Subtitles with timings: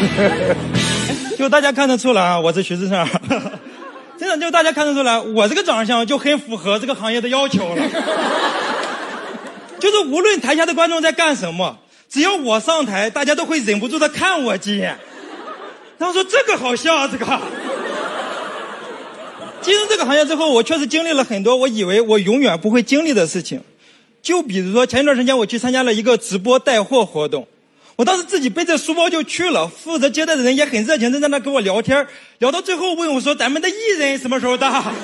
[1.36, 3.06] 就大家看得出来啊，我是徐志胜。
[4.18, 7.82] 真的，就大家看得出来，我这个长相就很符合这个行业的要求了。
[9.78, 11.78] 就是无论台下的观众在干什么，
[12.08, 14.98] 只要我上台，大家都会忍不住的看我几眼。
[15.96, 17.26] 然后说这个好笑啊，这个。
[19.62, 23.60] 进入这个行业之后，我确实经历了很多我以为我永远不会经历的事情。
[24.22, 27.46] 就比如说前一段时间我去参加了一个直播带货活动。
[27.96, 32.06] 我当时自己背着书包就去了，负责接待的人也很热情，在那跟我聊天，
[32.38, 34.68] 聊到最后问我说：“咱们的艺人什么时候到？”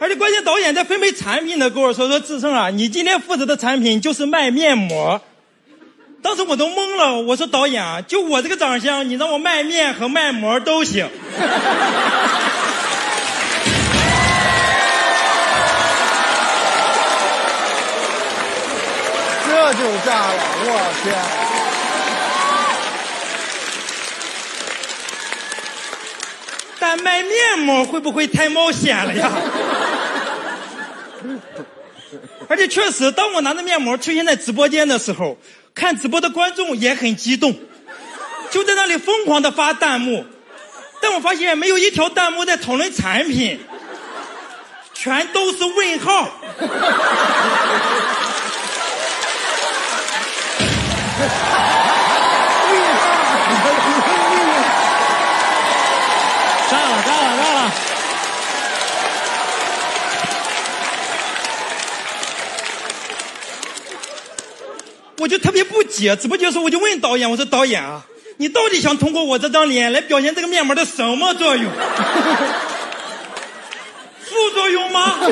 [0.00, 5.20] 而且关键导演在分配产品的跟我说：“说志胜啊，你今天负责的产品就是卖面膜。”
[6.22, 11.08] 当时我都懵了，我说：“导演啊，就我这个长相，你让我卖面和卖膜都行。”
[19.78, 20.42] 就炸了！
[20.64, 20.70] 我
[21.02, 21.14] 天！
[26.80, 29.30] 但卖面膜会不会太冒险了呀？
[32.48, 35.38] 而且确实，当我拿着面膜出现在直播间的时候，
[35.74, 37.54] 看直播的观众也很激动，
[38.50, 40.24] 就在那里疯狂的发弹幕。
[41.00, 43.60] 但我发现没有一条弹幕在讨论产品，
[44.94, 46.28] 全都是问号。
[65.28, 68.00] 我就特别不解，直播结束我就问导演：“我说导演啊，
[68.38, 71.66] 你到底想通过我这张脸来表现这个面膜的什么作用？
[74.24, 75.16] 副作用吗？”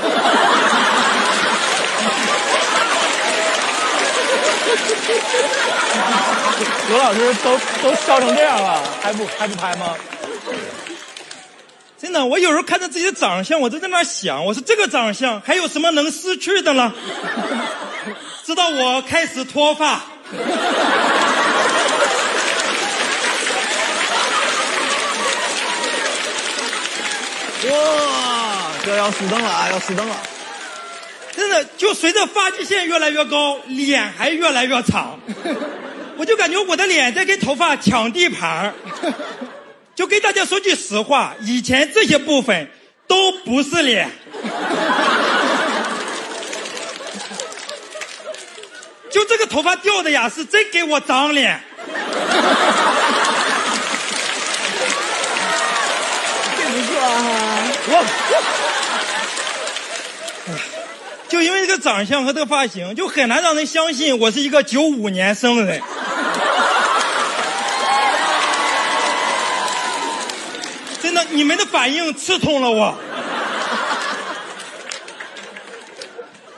[6.91, 9.95] 罗老师都都笑成这样了，还不还不拍吗？
[11.98, 16.92] 真的，我有时候看着自己的长相，我就在那想，我说这个长相还有什么能失去的呢？
[18.46, 19.95] 直到我开始脱发。
[19.95, 20.02] 哇，
[28.85, 29.68] 这要熄灯了啊！
[29.73, 30.14] 要熄灯了。
[31.35, 35.18] 真的，就随着发际线越来越高，脸还越来越长，
[36.17, 38.73] 我就感觉我的脸在跟头发抢地盘
[39.96, 42.70] 就跟大家说句实话，以前这些部分
[43.08, 44.08] 都不是脸。
[49.17, 51.59] 就这个头发掉的呀，是真给我长脸。
[56.55, 57.17] 这不错啊！
[57.89, 58.05] 我。
[61.31, 65.81] 就因为这个长相和这个发型，就很难让人相信我是一个九五年生人。
[71.03, 72.95] 真的，你们的反应刺痛了我。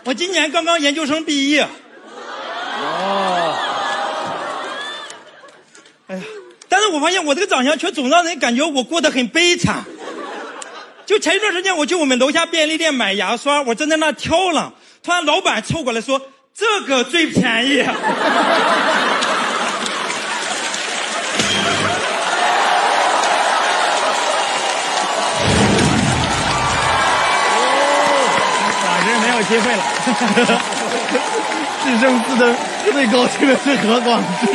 [0.03, 1.69] 我今年刚刚研究生毕业。
[2.81, 3.57] 哦。
[6.07, 6.23] 哎呀，
[6.69, 9.85] 但是我发现我这个长相却总让人感觉我过得很悲惨。
[11.07, 16.21] 就前一段时间，我去我们楼下便利店买牙刷，我正在那挑呢，突然老板凑过来说
[16.53, 17.85] ：“这个最便宜。”
[28.83, 29.85] 反正没有机会了。
[31.85, 32.53] 智胜四的
[32.93, 34.47] 最高兴的是何广智。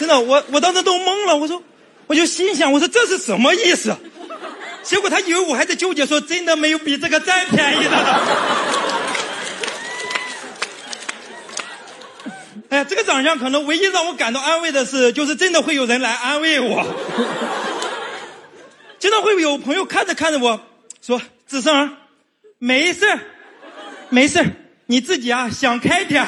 [0.00, 1.62] 真的，我我当时都懵了，我说，
[2.06, 3.94] 我就心想，我说这是什么意思？
[4.82, 8.22] 结果他以为我还在纠结，说真的没有比这个再便宜的了。
[12.70, 16.86] 哎呀，这个长相可能唯一让我感到安慰的是，就是真的会有人来安慰我。
[18.98, 20.62] 经常会有朋友看着看着我
[21.02, 21.94] 说：“子胜，
[22.58, 23.06] 没事
[24.08, 24.42] 没事
[24.86, 26.26] 你自己啊想开点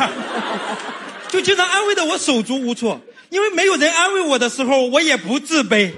[1.30, 3.00] 就经常安慰的我手足无措。
[3.32, 5.90] 因为没有人安慰我的时候，我也不自卑。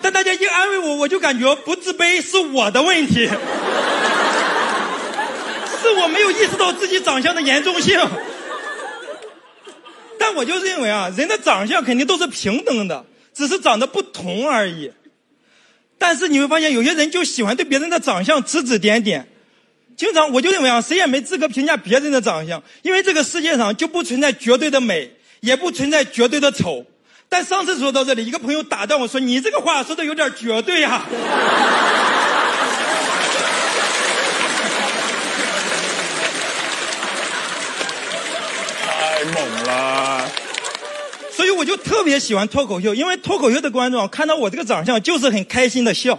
[0.00, 3.34] 但大家一安慰我，我就感觉不自卑是我的问题，是
[6.00, 8.00] 我没有意识到自己长相的严重性。
[10.18, 13.04] 但我就认为啊，人的长相肯定都是平等的，
[13.34, 14.90] 只是长得不同而已。
[15.98, 19.28] 但是你会发现，有些人就喜欢对别人的长相指指点点。
[19.98, 25.12] 经常我就认为啊，谁也没资格评价别人的长相，因为这个世界上就不存在绝对的美。
[25.40, 26.84] 也不存在绝对的丑。
[27.28, 31.04] 但上次说到这里一个朋友打断我说你这个话说的有点绝对呀
[38.82, 40.26] 太猛了。
[41.32, 46.18] 所以我就特别喜欢脱口秀因为脱口秀的观众看到我这个长相就是很开心的笑。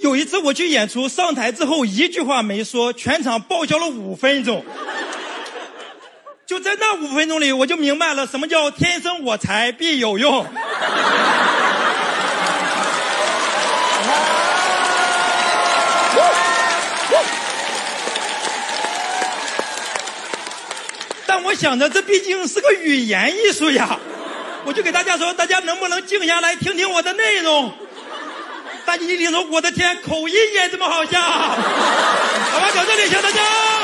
[0.00, 4.64] 有一次我去演出上台之后一句话没说全场爆笑了五分钟。
[6.48, 10.46] 就在那五分钟里，我就明白了什么叫天生我材必有用。
[21.26, 24.00] 但我想着这毕竟是个语言艺术呀，
[24.64, 27.70] 我就给大家说，大家能不能静下来听听我的内容？
[28.86, 33.77] 大家一听说，我的天，口音也这么好笑，好吧，到这里，谢谢大家。